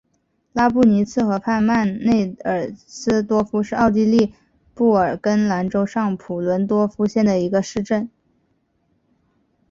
[0.51, 4.33] 拉布尼茨河畔曼内尔斯多夫是奥地利
[4.73, 8.09] 布尔根兰州上普伦多夫县的一个市镇。